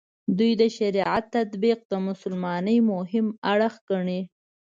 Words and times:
دوی 0.37 0.51
د 0.61 0.63
شریعت 0.77 1.23
تطبیق 1.37 1.79
د 1.91 1.93
مسلمانۍ 2.07 2.77
مهم 2.91 3.27
اړخ 3.51 3.73
ګڼي. 3.89 4.21